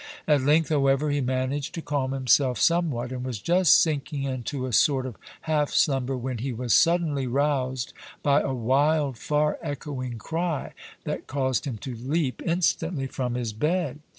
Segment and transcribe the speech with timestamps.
[0.27, 4.73] At length, however, he managed to calm himself somewhat and was just sinking into a
[4.73, 7.93] sort of half slumber when he was suddenly roused
[8.23, 13.99] by a wild, far echoing cry that caused him to leap instantly from his bed.